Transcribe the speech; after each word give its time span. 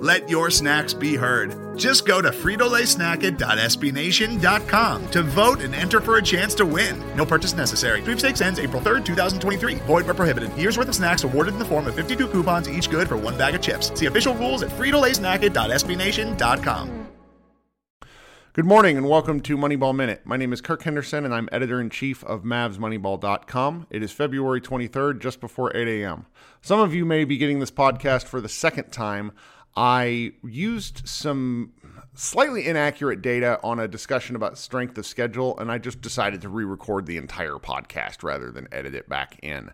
Let 0.00 0.28
your 0.30 0.50
snacks 0.50 0.94
be 0.94 1.14
heard. 1.14 1.76
Just 1.76 2.06
go 2.06 2.22
to 2.22 2.30
fritolaysnacket.sbnation.com 2.30 5.10
to 5.10 5.22
vote 5.22 5.60
and 5.60 5.74
enter 5.74 6.00
for 6.00 6.16
a 6.16 6.22
chance 6.22 6.54
to 6.54 6.64
win. 6.64 6.98
No 7.14 7.26
purchase 7.26 7.52
necessary. 7.52 8.00
Sweepstakes 8.00 8.40
ends 8.40 8.58
April 8.58 8.80
3rd, 8.80 9.04
2023. 9.04 9.74
Void 9.74 10.06
where 10.06 10.14
prohibited. 10.14 10.56
Year's 10.56 10.78
worth 10.78 10.88
of 10.88 10.94
snacks 10.94 11.24
awarded 11.24 11.52
in 11.52 11.58
the 11.58 11.66
form 11.66 11.86
of 11.86 11.94
52 11.94 12.28
coupons, 12.28 12.66
each 12.66 12.88
good 12.88 13.10
for 13.10 13.18
one 13.18 13.36
bag 13.36 13.54
of 13.54 13.60
chips. 13.60 13.92
See 13.94 14.06
official 14.06 14.34
rules 14.36 14.62
at 14.62 14.70
fritolaysnacket.sbnation.com. 14.70 17.08
Good 18.52 18.64
morning 18.64 18.96
and 18.96 19.08
welcome 19.08 19.38
to 19.42 19.56
Moneyball 19.56 19.94
Minute. 19.94 20.22
My 20.24 20.36
name 20.36 20.52
is 20.52 20.60
Kirk 20.60 20.82
Henderson 20.82 21.24
and 21.24 21.32
I'm 21.32 21.48
editor 21.52 21.80
in 21.80 21.88
chief 21.88 22.24
of 22.24 22.42
MavsMoneyball.com. 22.42 23.86
It 23.90 24.02
is 24.02 24.10
February 24.10 24.60
23rd, 24.60 25.20
just 25.20 25.40
before 25.40 25.70
8 25.76 25.86
a.m. 25.86 26.26
Some 26.60 26.80
of 26.80 26.92
you 26.92 27.04
may 27.04 27.24
be 27.24 27.36
getting 27.36 27.60
this 27.60 27.70
podcast 27.70 28.24
for 28.24 28.40
the 28.40 28.48
second 28.48 28.90
time. 28.90 29.30
I 29.76 30.32
used 30.42 31.06
some 31.08 31.72
slightly 32.14 32.66
inaccurate 32.66 33.22
data 33.22 33.58
on 33.62 33.78
a 33.78 33.88
discussion 33.88 34.36
about 34.36 34.58
strength 34.58 34.98
of 34.98 35.06
schedule, 35.06 35.58
and 35.58 35.70
I 35.70 35.78
just 35.78 36.00
decided 36.00 36.42
to 36.42 36.48
re 36.48 36.64
record 36.64 37.06
the 37.06 37.16
entire 37.16 37.54
podcast 37.54 38.22
rather 38.22 38.50
than 38.50 38.68
edit 38.72 38.94
it 38.94 39.08
back 39.08 39.38
in. 39.42 39.70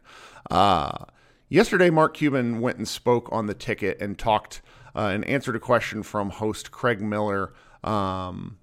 Uh, 0.51 1.07
yesterday, 1.49 1.91
Mark 1.91 2.15
Cuban 2.15 2.61
went 2.61 2.79
and 2.79 2.87
spoke 2.87 3.29
on 3.33 3.47
the 3.47 3.55
ticket 3.55 4.01
and 4.01 4.19
talked 4.19 4.63
uh, 4.95 5.11
and 5.13 5.25
answered 5.27 5.57
a 5.57 5.61
question 5.61 6.03
from 6.03 6.31
host 6.31 6.71
Craig 6.71 7.01
Miller 7.01 7.53
um, 7.83 8.59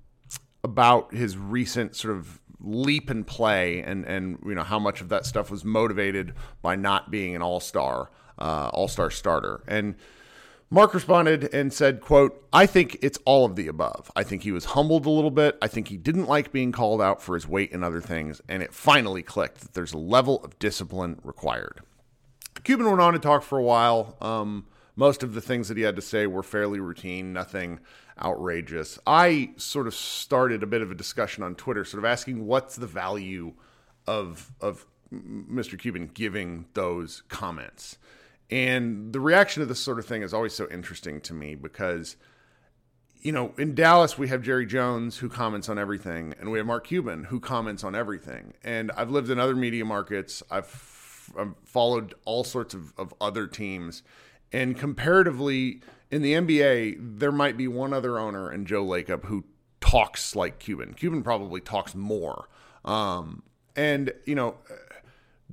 about 0.64 1.14
his 1.14 1.38
recent 1.38 1.96
sort 1.96 2.16
of 2.16 2.40
leap 2.66 3.10
and 3.10 3.28
play 3.28 3.82
and 3.82 4.06
and 4.06 4.40
you 4.46 4.56
know 4.56 4.64
how 4.64 4.80
much 4.80 5.02
of 5.02 5.10
that 5.10 5.26
stuff 5.26 5.52
was 5.52 5.66
motivated 5.66 6.34
by 6.62 6.78
not 6.78 7.12
being 7.12 7.36
an 7.36 7.42
all-star 7.42 8.10
uh, 8.40 8.70
all-star 8.74 9.12
starter 9.12 9.62
and 9.68 9.96
Mark 10.74 10.96
responded 10.96 11.54
and 11.54 11.72
said, 11.72 12.02
quote, 12.02 12.48
I 12.52 12.66
think 12.66 12.98
it's 13.04 13.20
all 13.26 13.46
of 13.46 13.56
the 13.56 13.68
above. 13.68 14.12
I 14.16 14.24
think 14.24 14.42
he 14.42 14.52
was 14.52 14.66
humbled 14.66 15.06
a 15.06 15.10
little 15.12 15.30
bit. 15.30 15.56
I 15.62 15.68
think 15.68 15.88
he 15.88 15.98
didn't 15.98 16.26
like 16.26 16.52
being 16.52 16.72
called 16.72 17.00
out 17.00 17.22
for 17.22 17.36
his 17.36 17.48
weight 17.48 17.72
and 17.74 17.84
other 17.84 18.02
things. 18.02 18.42
And 18.50 18.64
it 18.64 18.74
finally 18.74 19.22
clicked 19.22 19.60
that 19.60 19.76
there's 19.76 19.94
a 19.94 20.00
level 20.00 20.44
of 20.44 20.58
discipline 20.58 21.20
required. 21.24 21.82
Cuban 22.64 22.88
went 22.88 23.02
on 23.02 23.14
to 23.14 23.20
talk 23.20 23.44
for 23.44 23.60
a 23.60 23.64
while. 23.64 24.18
Um, 24.20 24.66
most 24.96 25.22
of 25.22 25.36
the 25.36 25.42
things 25.42 25.68
that 25.68 25.78
he 25.78 25.84
had 25.84 25.96
to 25.96 26.02
say 26.02 26.26
were 26.26 26.42
fairly 26.42 26.80
routine, 26.80 27.34
nothing 27.34 27.80
outrageous. 28.20 28.98
I 29.06 29.52
sort 29.58 29.86
of 29.86 29.94
started 29.94 30.64
a 30.64 30.68
bit 30.68 30.82
of 30.82 30.90
a 30.90 30.96
discussion 30.96 31.44
on 31.44 31.54
Twitter, 31.54 31.86
sort 31.86 32.04
of 32.04 32.10
asking 32.10 32.48
what's 32.48 32.78
the 32.78 32.88
value 32.88 33.54
of, 34.08 34.52
of 34.60 34.88
Mr. 35.14 35.78
Cuban 35.78 36.10
giving 36.12 36.66
those 36.74 37.22
comments. 37.28 38.00
And 38.50 39.14
the 39.14 39.20
reaction 39.20 39.62
to 39.62 39.66
this 39.66 39.80
sort 39.80 40.00
of 40.00 40.06
thing 40.06 40.22
is 40.22 40.34
always 40.34 40.54
so 40.54 40.68
interesting 40.70 41.22
to 41.22 41.34
me 41.34 41.56
because, 41.56 42.18
you 43.22 43.32
know, 43.32 43.54
in 43.58 43.74
Dallas, 43.74 44.18
we 44.18 44.28
have 44.28 44.42
Jerry 44.42 44.66
Jones 44.66 45.18
who 45.18 45.30
comments 45.30 45.70
on 45.70 45.80
everything, 45.80 46.36
and 46.40 46.52
we 46.52 46.60
have 46.60 46.68
Mark 46.68 46.88
Cuban 46.88 47.26
who 47.26 47.40
comments 47.40 47.84
on 47.84 47.96
everything. 47.96 48.54
And 48.64 48.92
I've 48.92 49.10
lived 49.10 49.30
in 49.30 49.40
other 49.40 49.56
media 49.56 49.86
markets, 49.86 50.44
I've, 50.52 51.32
I've 51.38 51.54
followed 51.64 52.14
all 52.26 52.44
sorts 52.44 52.74
of, 52.74 52.94
of 52.98 53.14
other 53.20 53.48
teams. 53.48 54.04
And 54.52 54.78
comparatively, 54.78 55.82
in 56.12 56.22
the 56.22 56.34
NBA, 56.34 57.18
there 57.18 57.32
might 57.32 57.58
be 57.58 57.68
one 57.68 57.92
other 57.92 58.20
owner 58.20 58.50
and 58.50 58.68
Joe 58.68 58.86
Lacob 58.86 59.26
who 59.26 59.46
talks 59.82 60.36
like 60.36 60.60
Cuban. 60.60 60.94
Cuban 60.94 61.24
probably 61.24 61.60
talks 61.60 61.96
more. 61.96 62.48
Um, 62.86 63.42
and, 63.76 64.14
you 64.26 64.36
know, 64.36 64.58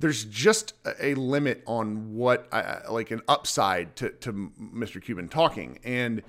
there's 0.01 0.25
just 0.25 0.73
a 0.99 1.13
limit 1.13 1.63
on 1.65 2.15
what 2.15 2.47
I, 2.51 2.81
like 2.89 3.11
an 3.11 3.21
upside 3.27 3.95
to, 3.97 4.09
to 4.09 4.33
Mr. 4.33 5.01
Cuban 5.01 5.29
talking. 5.29 5.79
And, 5.83 6.23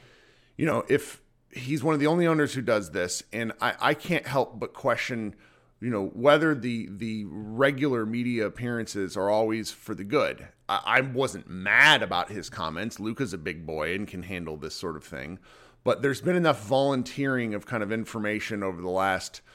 you 0.56 0.66
know, 0.66 0.84
if 0.88 1.20
he's 1.50 1.82
one 1.82 1.94
of 1.94 2.00
the 2.00 2.06
only 2.06 2.26
owners 2.26 2.54
who 2.54 2.60
does 2.62 2.90
this, 2.90 3.22
and 3.32 3.52
I, 3.60 3.74
I 3.80 3.94
can't 3.94 4.26
help 4.26 4.60
but 4.60 4.74
question, 4.74 5.34
you 5.80 5.90
know, 5.90 6.08
whether 6.08 6.54
the 6.54 6.88
the 6.90 7.24
regular 7.26 8.06
media 8.06 8.46
appearances 8.46 9.16
are 9.16 9.30
always 9.30 9.70
for 9.70 9.94
the 9.94 10.04
good. 10.04 10.48
I, 10.68 10.80
I 10.84 11.00
wasn't 11.00 11.48
mad 11.48 12.02
about 12.02 12.30
his 12.30 12.50
comments. 12.50 13.00
Luka's 13.00 13.32
a 13.32 13.38
big 13.38 13.66
boy 13.66 13.94
and 13.94 14.06
can 14.06 14.22
handle 14.22 14.56
this 14.56 14.74
sort 14.74 14.96
of 14.96 15.04
thing. 15.04 15.38
But 15.82 16.02
there's 16.02 16.20
been 16.20 16.36
enough 16.36 16.64
volunteering 16.64 17.54
of 17.54 17.66
kind 17.66 17.82
of 17.82 17.90
information 17.90 18.62
over 18.62 18.80
the 18.80 18.90
last– 18.90 19.40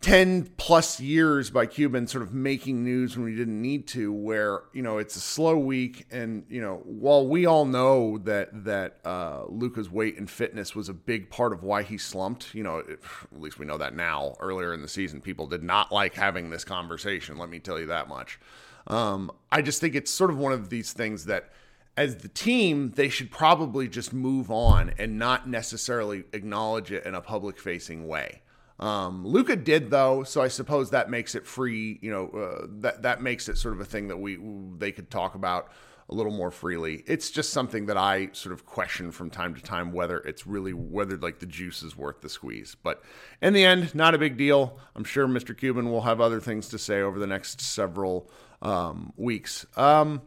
10 0.00 0.52
plus 0.56 0.98
years 0.98 1.50
by 1.50 1.66
Cuban 1.66 2.06
sort 2.06 2.22
of 2.22 2.32
making 2.32 2.82
news 2.82 3.16
when 3.16 3.24
we 3.26 3.34
didn't 3.34 3.60
need 3.60 3.86
to 3.88 4.10
where 4.10 4.62
you 4.72 4.80
know 4.80 4.96
it's 4.96 5.14
a 5.14 5.20
slow 5.20 5.58
week 5.58 6.06
and 6.10 6.44
you 6.48 6.60
know 6.60 6.80
while 6.84 7.26
we 7.26 7.44
all 7.44 7.66
know 7.66 8.16
that 8.18 8.64
that 8.64 8.98
uh, 9.04 9.44
Luka's 9.48 9.90
weight 9.90 10.16
and 10.16 10.30
fitness 10.30 10.74
was 10.74 10.88
a 10.88 10.94
big 10.94 11.28
part 11.28 11.52
of 11.52 11.62
why 11.62 11.82
he 11.82 11.98
slumped 11.98 12.54
you 12.54 12.62
know 12.62 12.78
it, 12.78 13.00
at 13.32 13.40
least 13.40 13.58
we 13.58 13.66
know 13.66 13.76
that 13.76 13.94
now 13.94 14.34
earlier 14.40 14.72
in 14.72 14.80
the 14.80 14.88
season 14.88 15.20
people 15.20 15.46
did 15.46 15.62
not 15.62 15.92
like 15.92 16.14
having 16.14 16.48
this 16.48 16.64
conversation 16.64 17.36
let 17.36 17.50
me 17.50 17.58
tell 17.58 17.78
you 17.78 17.86
that 17.86 18.08
much 18.08 18.40
um, 18.86 19.30
I 19.52 19.60
just 19.60 19.80
think 19.80 19.94
it's 19.94 20.10
sort 20.10 20.30
of 20.30 20.38
one 20.38 20.52
of 20.52 20.70
these 20.70 20.94
things 20.94 21.26
that 21.26 21.50
as 21.96 22.16
the 22.16 22.28
team, 22.28 22.92
they 22.92 23.10
should 23.10 23.30
probably 23.30 23.86
just 23.86 24.12
move 24.12 24.50
on 24.50 24.94
and 24.96 25.18
not 25.18 25.46
necessarily 25.48 26.24
acknowledge 26.32 26.90
it 26.90 27.04
in 27.04 27.14
a 27.14 27.20
public 27.20 27.58
facing 27.58 28.08
way. 28.08 28.40
Um, 28.80 29.26
Luka 29.26 29.56
did 29.56 29.90
though, 29.90 30.24
so 30.24 30.40
I 30.40 30.48
suppose 30.48 30.90
that 30.90 31.10
makes 31.10 31.34
it 31.34 31.46
free. 31.46 31.98
You 32.00 32.10
know, 32.10 32.28
uh, 32.28 32.66
that 32.80 33.02
that 33.02 33.22
makes 33.22 33.48
it 33.48 33.58
sort 33.58 33.74
of 33.74 33.80
a 33.80 33.84
thing 33.84 34.08
that 34.08 34.16
we 34.16 34.38
they 34.78 34.90
could 34.90 35.10
talk 35.10 35.34
about 35.34 35.70
a 36.08 36.14
little 36.14 36.32
more 36.32 36.50
freely. 36.50 37.04
It's 37.06 37.30
just 37.30 37.50
something 37.50 37.86
that 37.86 37.96
I 37.96 38.30
sort 38.32 38.52
of 38.52 38.66
question 38.66 39.12
from 39.12 39.30
time 39.30 39.54
to 39.54 39.62
time 39.62 39.92
whether 39.92 40.18
it's 40.18 40.46
really 40.46 40.72
whether 40.72 41.16
like 41.16 41.38
the 41.38 41.46
juice 41.46 41.82
is 41.82 41.96
worth 41.96 42.20
the 42.20 42.28
squeeze. 42.28 42.74
But 42.82 43.02
in 43.40 43.52
the 43.52 43.64
end, 43.64 43.94
not 43.94 44.14
a 44.14 44.18
big 44.18 44.36
deal. 44.36 44.78
I'm 44.96 45.04
sure 45.04 45.28
Mr. 45.28 45.56
Cuban 45.56 45.90
will 45.90 46.02
have 46.02 46.20
other 46.20 46.40
things 46.40 46.68
to 46.70 46.78
say 46.78 47.00
over 47.00 47.18
the 47.18 47.28
next 47.28 47.60
several 47.60 48.28
um, 48.60 49.12
weeks. 49.16 49.66
Um, 49.76 50.22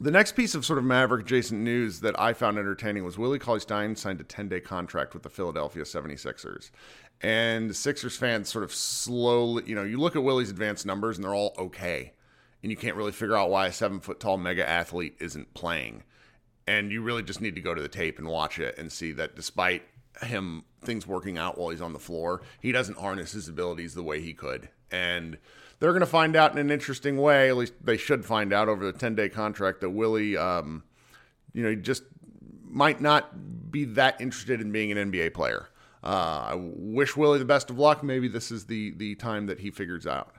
the 0.00 0.10
next 0.10 0.32
piece 0.32 0.54
of 0.54 0.64
sort 0.64 0.78
of 0.78 0.84
Maverick 0.84 1.26
adjacent 1.26 1.60
news 1.60 2.00
that 2.00 2.18
I 2.18 2.32
found 2.32 2.58
entertaining 2.58 3.04
was 3.04 3.18
Willie 3.18 3.38
Cauley 3.38 3.60
Stein 3.60 3.96
signed 3.96 4.20
a 4.20 4.24
10 4.24 4.48
day 4.48 4.60
contract 4.60 5.14
with 5.14 5.22
the 5.22 5.30
Philadelphia 5.30 5.82
76ers. 5.82 6.70
And 7.20 7.74
Sixers 7.74 8.16
fans 8.16 8.48
sort 8.48 8.64
of 8.64 8.72
slowly, 8.72 9.64
you 9.66 9.74
know, 9.74 9.82
you 9.82 9.98
look 9.98 10.14
at 10.14 10.22
Willie's 10.22 10.50
advanced 10.50 10.86
numbers 10.86 11.16
and 11.16 11.24
they're 11.24 11.34
all 11.34 11.54
okay. 11.58 12.12
And 12.62 12.70
you 12.70 12.76
can't 12.76 12.96
really 12.96 13.12
figure 13.12 13.36
out 13.36 13.50
why 13.50 13.66
a 13.66 13.72
seven 13.72 14.00
foot 14.00 14.20
tall 14.20 14.36
mega 14.36 14.68
athlete 14.68 15.16
isn't 15.20 15.54
playing. 15.54 16.04
And 16.66 16.92
you 16.92 17.02
really 17.02 17.22
just 17.22 17.40
need 17.40 17.54
to 17.54 17.60
go 17.60 17.74
to 17.74 17.82
the 17.82 17.88
tape 17.88 18.18
and 18.18 18.28
watch 18.28 18.58
it 18.58 18.78
and 18.78 18.92
see 18.92 19.12
that 19.12 19.34
despite 19.34 19.82
him 20.22 20.64
things 20.82 21.06
working 21.06 21.38
out 21.38 21.58
while 21.58 21.70
he's 21.70 21.80
on 21.80 21.92
the 21.92 21.98
floor, 21.98 22.42
he 22.60 22.72
doesn't 22.72 22.98
harness 22.98 23.32
his 23.32 23.48
abilities 23.48 23.94
the 23.94 24.02
way 24.02 24.20
he 24.20 24.32
could. 24.32 24.68
And 24.90 25.38
they're 25.80 25.92
going 25.92 26.00
to 26.00 26.06
find 26.06 26.34
out 26.36 26.52
in 26.52 26.58
an 26.58 26.70
interesting 26.70 27.16
way. 27.18 27.48
At 27.48 27.56
least 27.56 27.74
they 27.82 27.96
should 27.96 28.24
find 28.24 28.52
out 28.52 28.68
over 28.68 28.84
the 28.84 28.96
10 28.96 29.14
day 29.14 29.28
contract 29.28 29.80
that 29.80 29.90
Willie, 29.90 30.36
um, 30.36 30.82
you 31.52 31.62
know, 31.62 31.74
just 31.74 32.02
might 32.64 33.00
not 33.00 33.70
be 33.70 33.84
that 33.84 34.20
interested 34.20 34.60
in 34.60 34.72
being 34.72 34.92
an 34.92 35.10
NBA 35.10 35.34
player. 35.34 35.68
Uh, 36.02 36.06
I 36.50 36.54
wish 36.56 37.16
Willie 37.16 37.38
the 37.38 37.44
best 37.44 37.70
of 37.70 37.78
luck. 37.78 38.02
Maybe 38.02 38.28
this 38.28 38.50
is 38.50 38.66
the 38.66 38.92
the 38.92 39.14
time 39.16 39.46
that 39.46 39.60
he 39.60 39.70
figures 39.70 40.06
out. 40.06 40.34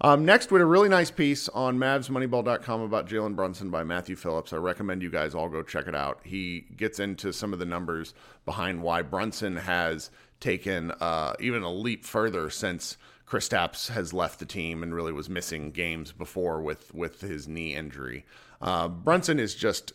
Um, 0.00 0.24
next, 0.24 0.50
we 0.50 0.58
had 0.58 0.64
a 0.64 0.66
really 0.66 0.88
nice 0.88 1.10
piece 1.10 1.48
on 1.48 1.78
MavsMoneyball.com 1.78 2.80
about 2.80 3.08
Jalen 3.08 3.36
Brunson 3.36 3.70
by 3.70 3.84
Matthew 3.84 4.16
Phillips. 4.16 4.52
I 4.52 4.56
recommend 4.56 5.02
you 5.02 5.10
guys 5.10 5.34
all 5.34 5.48
go 5.48 5.62
check 5.62 5.86
it 5.86 5.94
out. 5.94 6.20
He 6.24 6.66
gets 6.76 6.98
into 6.98 7.32
some 7.32 7.52
of 7.52 7.58
the 7.58 7.64
numbers 7.64 8.12
behind 8.44 8.82
why 8.82 9.02
Brunson 9.02 9.56
has 9.56 10.10
taken 10.40 10.90
uh, 11.00 11.34
even 11.40 11.62
a 11.62 11.72
leap 11.72 12.04
further 12.04 12.50
since 12.50 12.96
Kristaps 13.26 13.88
has 13.90 14.12
left 14.12 14.40
the 14.40 14.46
team 14.46 14.82
and 14.82 14.94
really 14.94 15.12
was 15.12 15.30
missing 15.30 15.70
games 15.70 16.12
before 16.12 16.60
with 16.60 16.92
with 16.92 17.20
his 17.20 17.48
knee 17.48 17.74
injury. 17.74 18.26
Uh, 18.60 18.88
Brunson 18.88 19.38
is 19.38 19.54
just 19.54 19.92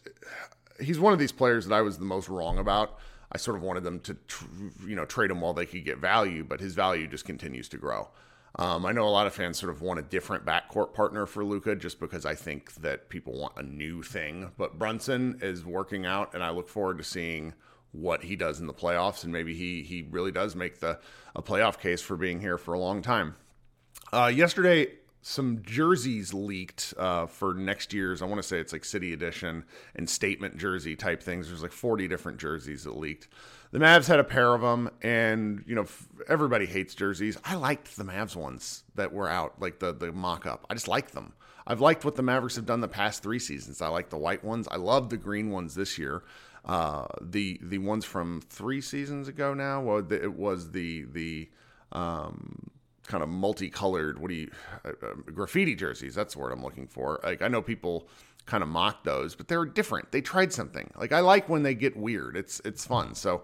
he's 0.80 1.00
one 1.00 1.14
of 1.14 1.20
these 1.20 1.32
players 1.32 1.68
that 1.68 1.76
I 1.76 1.82
was 1.82 2.00
the 2.00 2.06
most 2.06 2.30
wrong 2.30 2.58
about. 2.58 2.98
I 3.32 3.38
sort 3.38 3.58
of 3.58 3.64
wanted 3.64 3.84
them 3.84 4.00
to, 4.02 4.16
tr- 4.28 4.46
you 4.88 4.96
know, 4.96 5.06
trade 5.06 5.32
him 5.32 5.42
while 5.42 5.54
they 5.54 5.66
could 5.66 5.86
get 5.86 5.98
value, 6.00 6.44
but 6.44 6.60
his 6.60 6.74
value 6.74 7.08
just 7.08 7.26
continues 7.26 7.70
to 7.70 7.78
grow. 7.78 8.10
Um, 8.56 8.86
I 8.86 8.92
know 8.92 9.08
a 9.08 9.10
lot 9.10 9.28
of 9.28 9.34
fans 9.34 9.60
sort 9.60 9.72
of 9.72 9.82
want 9.82 10.00
a 10.00 10.04
different 10.04 10.46
backcourt 10.46 10.94
partner 10.94 11.26
for 11.26 11.46
Luka, 11.46 11.76
just 11.76 12.00
because 12.00 12.26
I 12.26 12.34
think 12.34 12.74
that 12.76 13.10
people 13.10 13.40
want 13.40 13.54
a 13.58 13.64
new 13.64 14.02
thing. 14.02 14.52
But 14.58 14.80
Brunson 14.80 15.40
is 15.42 15.64
working 15.64 16.06
out, 16.06 16.34
and 16.34 16.44
I 16.44 16.50
look 16.50 16.68
forward 16.68 16.98
to 16.98 17.04
seeing 17.04 17.54
what 17.92 18.24
he 18.24 18.36
does 18.36 18.60
in 18.60 18.68
the 18.68 18.74
playoffs, 18.74 19.24
and 19.24 19.32
maybe 19.32 19.54
he 19.54 19.84
he 19.84 20.08
really 20.10 20.32
does 20.32 20.56
make 20.56 20.80
the 20.80 21.00
a 21.36 21.42
playoff 21.42 21.80
case 21.80 22.02
for 22.02 22.18
being 22.18 22.40
here 22.40 22.58
for 22.58 22.74
a 22.74 22.80
long 22.80 23.02
time. 23.02 23.36
Uh, 24.12 24.32
yesterday, 24.34 24.88
some 25.22 25.62
jerseys 25.64 26.34
leaked 26.34 26.94
uh, 26.98 27.26
for 27.26 27.54
next 27.54 27.94
year's. 27.94 28.22
I 28.22 28.26
want 28.26 28.42
to 28.42 28.48
say 28.48 28.60
it's 28.60 28.72
like 28.72 28.86
City 28.86 29.14
Edition 29.14 29.66
and 29.96 30.10
Statement 30.10 30.58
jersey 30.58 30.96
type 30.96 31.22
things. 31.22 31.48
There's 31.48 31.62
like 31.62 31.74
40 31.74 32.08
different 32.08 32.40
jerseys 32.40 32.86
that 32.86 32.98
leaked. 32.98 33.28
The 33.72 33.80
Mavs 33.80 34.08
had 34.08 34.20
a 34.20 34.24
pair 34.24 34.54
of 34.54 34.62
them, 34.62 34.90
and 35.02 35.64
you 35.68 35.76
know 35.76 35.86
everybody 36.28 36.66
hates 36.66 36.96
jerseys. 36.96 37.38
I 37.44 37.56
liked 37.56 37.98
the 37.98 38.04
Mavs 38.04 38.36
ones 38.36 38.84
that 38.96 39.14
were 39.14 39.30
out, 39.30 39.62
like 39.62 39.80
the 39.80 39.94
the 39.94 40.12
mock 40.12 40.46
up. 40.48 40.66
I 40.70 40.74
just 40.74 40.88
like 40.88 41.12
them. 41.12 41.34
I've 41.68 41.82
liked 41.82 42.04
what 42.04 42.16
the 42.16 42.24
Mavericks 42.24 42.56
have 42.56 42.66
done 42.66 42.82
the 42.82 42.88
past 42.88 43.22
three 43.22 43.38
seasons. 43.38 43.80
I 43.82 43.90
like 43.90 44.10
the 44.10 44.18
white 44.18 44.44
ones. 44.44 44.68
I 44.72 44.78
love 44.78 45.10
the 45.10 45.18
green 45.18 45.52
ones 45.52 45.76
this 45.76 46.00
year. 46.00 46.24
Uh, 46.66 47.06
the 47.22 47.60
the 47.62 47.78
ones 47.78 48.06
from 48.06 48.42
three 48.50 48.82
seasons 48.82 49.28
ago 49.28 49.54
now. 49.54 49.82
Well, 49.82 50.12
it 50.12 50.34
was 50.34 50.72
the 50.72 51.06
the 51.12 51.50
um, 51.92 52.69
kind 53.10 53.24
of 53.24 53.28
multicolored 53.28 54.20
what 54.20 54.30
do 54.30 54.36
you 54.36 54.52
uh, 54.86 54.90
uh, 54.90 55.14
graffiti 55.34 55.76
jerseys 55.76 56.14
that's 56.16 56.36
the 56.36 56.40
word 56.40 56.52
i'm 56.54 56.64
looking 56.64 56.88
for. 56.88 57.20
Like 57.24 57.42
i 57.42 57.48
know 57.50 57.62
people 57.62 58.08
kind 58.46 58.64
of 58.64 58.70
mock 58.70 59.04
those 59.04 59.36
but 59.36 59.48
they're 59.48 59.66
different. 59.66 60.12
They 60.12 60.22
tried 60.22 60.54
something. 60.54 60.90
Like 60.96 61.12
i 61.12 61.20
like 61.20 61.50
when 61.50 61.64
they 61.64 61.74
get 61.74 61.98
weird. 61.98 62.38
It's 62.38 62.62
it's 62.64 62.86
fun. 62.86 63.16
So 63.16 63.44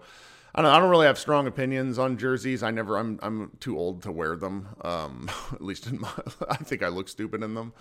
I 0.56 0.62
don't, 0.62 0.70
I 0.70 0.80
don't 0.80 0.88
really 0.88 1.06
have 1.06 1.18
strong 1.18 1.46
opinions 1.46 1.98
on 1.98 2.16
jerseys. 2.16 2.62
I 2.62 2.70
never, 2.70 2.96
I'm, 2.96 3.18
I'm 3.22 3.52
too 3.60 3.78
old 3.78 4.02
to 4.04 4.12
wear 4.12 4.36
them. 4.36 4.68
Um, 4.80 5.30
at 5.52 5.62
least 5.62 5.86
in 5.86 6.00
my, 6.00 6.10
I 6.48 6.56
think 6.56 6.82
I 6.82 6.88
look 6.88 7.08
stupid 7.08 7.42
in 7.42 7.54
them. 7.54 7.74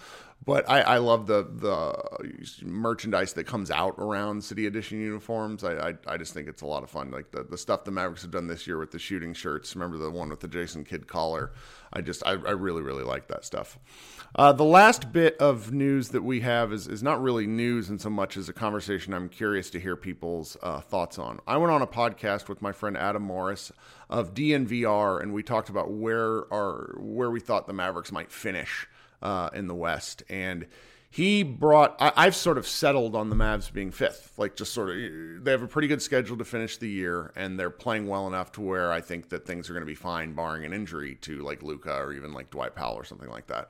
But 0.45 0.69
I, 0.69 0.81
I 0.81 0.98
love 0.98 1.25
the 1.25 1.48
the 1.50 2.63
merchandise 2.63 3.33
that 3.33 3.45
comes 3.45 3.72
out 3.72 3.95
around 3.98 4.44
City 4.44 4.68
Edition 4.68 5.00
uniforms. 5.00 5.63
I, 5.63 5.89
I, 5.89 5.94
I 6.06 6.18
just 6.18 6.33
think 6.33 6.48
it's 6.48 6.62
a 6.62 6.68
lot 6.68 6.83
of 6.83 6.89
fun. 6.89 7.10
Like 7.10 7.31
the, 7.31 7.44
the 7.44 7.57
stuff 7.57 7.83
the 7.83 7.92
Mavericks 7.92 8.22
have 8.22 8.31
done 8.31 8.48
this 8.48 8.68
year 8.68 8.77
with 8.77 8.92
the 8.92 9.00
shooting 9.00 9.33
shirts. 9.33 9.75
Remember 9.75 9.98
the 9.98 10.12
one 10.12 10.30
with 10.30 10.42
the 10.42 10.48
Jason 10.48 10.83
Kidd 10.83 11.07
collar? 11.07 11.51
I 11.94 12.01
just, 12.01 12.24
I, 12.25 12.31
I 12.31 12.51
really, 12.51 12.81
really 12.81 13.04
like 13.04 13.27
that 13.30 13.45
stuff. 13.45 13.80
Uh, 14.36 14.51
the 14.51 14.66
last 14.66 15.13
bit 15.13 15.38
of 15.38 15.72
news 15.72 16.10
that 16.10 16.22
we 16.24 16.42
have 16.42 16.74
is, 16.74 16.88
is 16.88 17.01
not 17.01 17.22
really 17.24 17.48
news 17.48 17.89
in 17.89 17.98
so 17.98 18.10
much 18.10 18.36
as 18.36 18.50
a 18.50 18.54
conversation 18.54 19.13
I'm 19.13 19.30
curious 19.30 19.69
to 19.72 19.80
hear 19.80 19.95
people's 19.95 20.57
uh, 20.62 20.81
thoughts 20.81 21.18
on. 21.18 21.39
I 21.48 21.57
went 21.57 21.72
on 21.72 21.81
a 21.81 21.88
podcast 21.88 22.50
with 22.50 22.62
my 22.65 22.73
friend 22.73 22.97
Adam 22.97 23.27
Mares 23.27 23.71
of 24.09 24.33
DNVR, 24.33 25.21
and 25.21 25.33
we 25.33 25.44
talked 25.44 25.69
about 25.69 25.91
where 25.91 26.51
our 26.53 26.95
where 26.97 27.31
we 27.31 27.39
thought 27.39 27.67
the 27.67 27.73
Mavericks 27.73 28.12
might 28.12 28.31
finish 28.31 28.88
uh, 29.21 29.50
in 29.53 29.67
the 29.67 29.75
West, 29.75 30.23
and 30.29 30.65
he 31.15 31.44
brought 31.44 31.95
I, 31.97 32.25
have 32.25 32.35
sort 32.35 32.57
of 32.57 32.67
settled 32.67 33.15
on 33.15 33.29
the 33.29 33.38
Mavs 33.38 33.71
being 33.71 33.89
fifth. 33.89 34.33
Like 34.38 34.57
just 34.57 34.73
sort 34.73 34.89
of 34.89 35.45
they 35.45 35.51
have 35.51 35.62
a 35.62 35.67
pretty 35.67 35.88
good 35.88 36.01
schedule 36.01 36.35
to 36.35 36.44
finish 36.44 36.75
the 36.75 36.89
year 36.89 37.31
and 37.38 37.57
they're 37.57 37.69
playing 37.69 38.07
well 38.07 38.27
enough 38.27 38.51
to 38.53 38.62
where 38.62 38.91
I 38.91 39.00
think 39.00 39.29
that 39.29 39.45
things 39.45 39.69
are 39.69 39.73
going 39.73 39.81
to 39.81 39.89
be 39.89 39.95
fine 39.95 40.33
barring 40.33 40.65
an 40.65 40.73
injury 40.73 41.15
to 41.21 41.39
like 41.39 41.63
Luka 41.63 41.95
or 41.95 42.12
even 42.12 42.33
like 42.33 42.50
Dwight 42.50 42.75
Powell 42.75 42.95
or 42.95 43.06
something 43.06 43.29
like 43.29 43.47
that. 43.47 43.69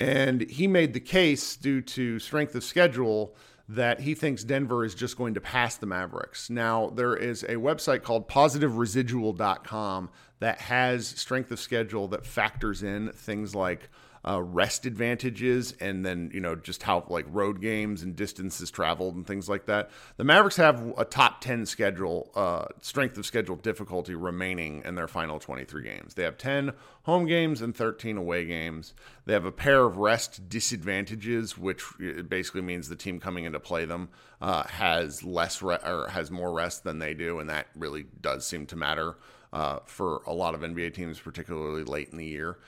And 0.00 0.48
he 0.50 0.66
made 0.66 0.94
the 0.94 1.00
case 1.00 1.56
due 1.56 1.82
to 1.82 2.18
strength 2.18 2.54
of 2.54 2.64
schedule 2.64 3.36
that 3.68 4.00
he 4.00 4.14
thinks 4.14 4.42
Denver 4.42 4.84
is 4.84 4.94
just 4.94 5.16
going 5.16 5.34
to 5.34 5.40
pass 5.40 5.76
the 5.76 5.86
Mavericks. 5.86 6.50
Now, 6.50 6.90
there 6.90 7.14
is 7.14 7.44
a 7.44 7.54
website 7.54 8.02
called 8.02 8.28
positiveresidual.com 8.28 10.10
that 10.40 10.58
has 10.62 11.06
strength 11.06 11.52
of 11.52 11.60
schedule 11.60 12.08
that 12.08 12.26
factors 12.26 12.82
in 12.82 13.12
things 13.12 13.54
like 13.54 13.88
uh, 14.26 14.42
rest 14.42 14.84
advantages 14.84 15.72
and 15.80 16.04
then 16.04 16.30
you 16.32 16.40
know 16.40 16.54
just 16.54 16.82
how 16.82 17.04
like 17.08 17.24
road 17.28 17.60
games 17.60 18.02
and 18.02 18.14
distances 18.16 18.70
traveled 18.70 19.14
and 19.14 19.26
things 19.26 19.48
like 19.48 19.66
that. 19.66 19.90
The 20.16 20.24
Mavericks 20.24 20.56
have 20.56 20.92
a 20.98 21.04
top 21.04 21.40
10 21.40 21.66
schedule 21.66 22.30
uh, 22.34 22.66
strength 22.80 23.16
of 23.16 23.26
schedule 23.26 23.56
difficulty 23.56 24.14
remaining 24.14 24.82
in 24.84 24.94
their 24.94 25.08
final 25.08 25.38
23 25.38 25.82
games. 25.82 26.14
They 26.14 26.24
have 26.24 26.36
10 26.36 26.72
home 27.04 27.26
games 27.26 27.62
and 27.62 27.74
13 27.74 28.16
away 28.16 28.44
games. 28.44 28.94
They 29.24 29.32
have 29.32 29.44
a 29.46 29.52
pair 29.52 29.84
of 29.84 29.96
rest 29.96 30.48
disadvantages, 30.48 31.56
which 31.56 31.82
basically 32.28 32.62
means 32.62 32.88
the 32.88 32.96
team 32.96 33.20
coming 33.20 33.44
in 33.44 33.52
to 33.52 33.60
play 33.60 33.84
them 33.84 34.10
uh, 34.40 34.64
has 34.64 35.22
less 35.22 35.62
re- 35.62 35.78
or 35.84 36.08
has 36.08 36.30
more 36.30 36.52
rest 36.52 36.84
than 36.84 36.98
they 36.98 37.14
do, 37.14 37.38
and 37.38 37.48
that 37.48 37.68
really 37.74 38.06
does 38.20 38.46
seem 38.46 38.66
to 38.66 38.76
matter 38.76 39.16
uh, 39.52 39.80
for 39.86 40.22
a 40.26 40.32
lot 40.32 40.54
of 40.54 40.60
NBA 40.60 40.94
teams, 40.94 41.18
particularly 41.18 41.84
late 41.84 42.10
in 42.10 42.18
the 42.18 42.26
year. 42.26 42.58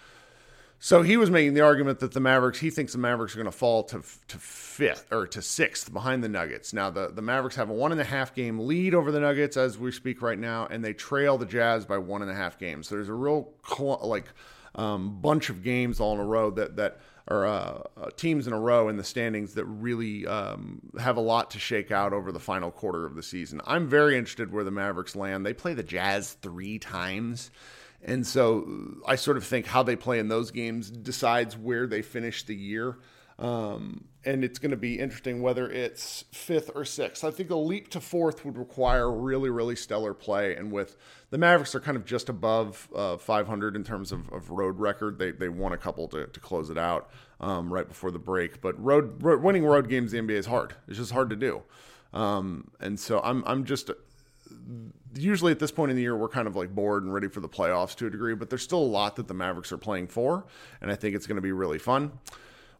So 0.84 1.02
he 1.02 1.16
was 1.16 1.30
making 1.30 1.54
the 1.54 1.60
argument 1.60 2.00
that 2.00 2.10
the 2.10 2.18
Mavericks, 2.18 2.58
he 2.58 2.68
thinks 2.68 2.90
the 2.90 2.98
Mavericks 2.98 3.34
are 3.34 3.38
going 3.38 3.44
to 3.44 3.56
fall 3.56 3.84
to 3.84 4.02
to 4.26 4.38
fifth 4.38 5.12
or 5.12 5.28
to 5.28 5.40
sixth 5.40 5.92
behind 5.92 6.24
the 6.24 6.28
Nuggets. 6.28 6.72
Now 6.72 6.90
the 6.90 7.06
the 7.06 7.22
Mavericks 7.22 7.54
have 7.54 7.70
a 7.70 7.72
one 7.72 7.92
and 7.92 8.00
a 8.00 8.04
half 8.04 8.34
game 8.34 8.58
lead 8.58 8.92
over 8.92 9.12
the 9.12 9.20
Nuggets 9.20 9.56
as 9.56 9.78
we 9.78 9.92
speak 9.92 10.20
right 10.22 10.38
now, 10.38 10.66
and 10.68 10.84
they 10.84 10.92
trail 10.92 11.38
the 11.38 11.46
Jazz 11.46 11.84
by 11.84 11.98
one 11.98 12.20
and 12.20 12.32
a 12.32 12.34
half 12.34 12.58
games. 12.58 12.88
So 12.88 12.96
there's 12.96 13.08
a 13.08 13.14
real 13.14 13.52
cl- 13.64 14.00
like 14.02 14.26
um, 14.74 15.20
bunch 15.20 15.50
of 15.50 15.62
games 15.62 16.00
all 16.00 16.14
in 16.14 16.18
a 16.18 16.24
row 16.24 16.50
that 16.50 16.74
that 16.74 16.98
are 17.28 17.46
uh, 17.46 17.82
teams 18.16 18.48
in 18.48 18.52
a 18.52 18.58
row 18.58 18.88
in 18.88 18.96
the 18.96 19.04
standings 19.04 19.54
that 19.54 19.64
really 19.66 20.26
um, 20.26 20.80
have 20.98 21.16
a 21.16 21.20
lot 21.20 21.52
to 21.52 21.60
shake 21.60 21.92
out 21.92 22.12
over 22.12 22.32
the 22.32 22.40
final 22.40 22.72
quarter 22.72 23.06
of 23.06 23.14
the 23.14 23.22
season. 23.22 23.60
I'm 23.64 23.86
very 23.86 24.18
interested 24.18 24.52
where 24.52 24.64
the 24.64 24.72
Mavericks 24.72 25.14
land. 25.14 25.46
They 25.46 25.54
play 25.54 25.74
the 25.74 25.84
Jazz 25.84 26.32
three 26.42 26.80
times. 26.80 27.52
And 28.04 28.26
so 28.26 29.00
I 29.06 29.16
sort 29.16 29.36
of 29.36 29.44
think 29.44 29.66
how 29.66 29.82
they 29.82 29.96
play 29.96 30.18
in 30.18 30.28
those 30.28 30.50
games 30.50 30.90
decides 30.90 31.56
where 31.56 31.86
they 31.86 32.02
finish 32.02 32.42
the 32.44 32.54
year. 32.54 32.98
Um, 33.38 34.04
and 34.24 34.44
it's 34.44 34.58
going 34.58 34.70
to 34.70 34.76
be 34.76 34.98
interesting 34.98 35.42
whether 35.42 35.68
it's 35.68 36.24
fifth 36.32 36.70
or 36.74 36.84
sixth. 36.84 37.24
I 37.24 37.30
think 37.30 37.50
a 37.50 37.56
leap 37.56 37.88
to 37.90 38.00
fourth 38.00 38.44
would 38.44 38.56
require 38.56 39.10
really, 39.10 39.50
really 39.50 39.74
stellar 39.74 40.14
play. 40.14 40.54
And 40.54 40.70
with 40.70 40.96
the 41.30 41.38
Mavericks 41.38 41.74
are 41.74 41.80
kind 41.80 41.96
of 41.96 42.04
just 42.04 42.28
above 42.28 42.88
uh, 42.94 43.16
500 43.16 43.74
in 43.74 43.82
terms 43.82 44.12
of, 44.12 44.32
of, 44.32 44.50
road 44.50 44.78
record. 44.78 45.18
They, 45.18 45.32
they 45.32 45.48
won 45.48 45.72
a 45.72 45.78
couple 45.78 46.06
to, 46.08 46.26
to 46.26 46.40
close 46.40 46.70
it 46.70 46.78
out 46.78 47.10
um, 47.40 47.72
right 47.72 47.88
before 47.88 48.10
the 48.10 48.18
break. 48.18 48.60
But 48.60 48.80
road, 48.82 49.22
road, 49.22 49.42
winning 49.42 49.64
road 49.64 49.88
games 49.88 50.12
in 50.12 50.26
the 50.26 50.34
NBA 50.34 50.38
is 50.38 50.46
hard. 50.46 50.74
It's 50.86 50.98
just 50.98 51.12
hard 51.12 51.30
to 51.30 51.36
do. 51.36 51.62
Um, 52.12 52.70
and 52.78 53.00
so 53.00 53.20
I'm 53.22 53.42
I'm 53.46 53.64
just 53.64 53.90
usually 55.14 55.52
at 55.52 55.58
this 55.58 55.70
point 55.70 55.90
in 55.90 55.96
the 55.96 56.02
year 56.02 56.16
we're 56.16 56.28
kind 56.28 56.46
of 56.46 56.56
like 56.56 56.74
bored 56.74 57.04
and 57.04 57.12
ready 57.12 57.28
for 57.28 57.40
the 57.40 57.48
playoffs 57.48 57.94
to 57.96 58.06
a 58.06 58.10
degree, 58.10 58.34
but 58.34 58.50
there's 58.50 58.62
still 58.62 58.78
a 58.78 58.80
lot 58.80 59.16
that 59.16 59.28
the 59.28 59.34
Mavericks 59.34 59.72
are 59.72 59.78
playing 59.78 60.08
for, 60.08 60.44
and 60.80 60.90
I 60.90 60.94
think 60.94 61.14
it's 61.14 61.26
going 61.26 61.36
to 61.36 61.42
be 61.42 61.52
really 61.52 61.78
fun. 61.78 62.12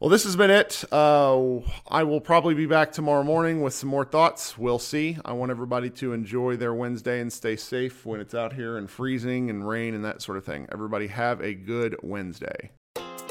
Well, 0.00 0.08
this 0.08 0.24
has 0.24 0.34
been 0.34 0.50
it. 0.50 0.82
Uh, 0.90 1.60
I 1.88 2.02
will 2.02 2.20
probably 2.20 2.54
be 2.54 2.66
back 2.66 2.90
tomorrow 2.90 3.22
morning 3.22 3.62
with 3.62 3.72
some 3.72 3.88
more 3.88 4.04
thoughts. 4.04 4.58
We'll 4.58 4.80
see. 4.80 5.16
I 5.24 5.32
want 5.32 5.52
everybody 5.52 5.90
to 5.90 6.12
enjoy 6.12 6.56
their 6.56 6.74
Wednesday 6.74 7.20
and 7.20 7.32
stay 7.32 7.54
safe 7.54 8.04
when 8.04 8.18
it's 8.18 8.34
out 8.34 8.52
here 8.52 8.78
and 8.78 8.90
freezing 8.90 9.48
and 9.48 9.66
rain 9.66 9.94
and 9.94 10.04
that 10.04 10.20
sort 10.20 10.38
of 10.38 10.44
thing. 10.44 10.66
Everybody 10.72 11.06
have 11.06 11.40
a 11.40 11.54
good 11.54 11.94
Wednesday. 12.02 12.72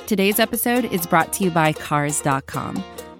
Today's 0.07 0.39
episode 0.39 0.85
is 0.85 1.05
brought 1.05 1.33
to 1.33 1.43
you 1.43 1.51
by 1.51 1.73
Cars.com. 1.73 2.81